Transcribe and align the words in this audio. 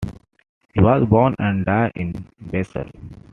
He 0.73 0.81
was 0.81 1.07
born 1.07 1.35
and 1.37 1.63
died 1.63 1.91
in 1.93 2.25
Basel. 2.39 2.89